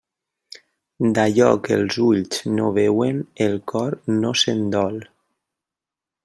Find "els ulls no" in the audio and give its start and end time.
1.81-2.71